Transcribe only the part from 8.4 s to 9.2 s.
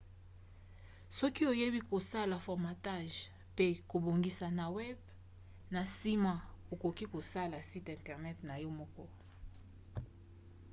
na yo moko